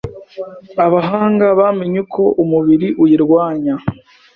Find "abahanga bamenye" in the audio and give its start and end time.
0.85-1.97